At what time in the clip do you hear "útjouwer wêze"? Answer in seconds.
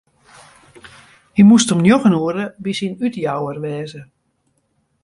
3.05-4.01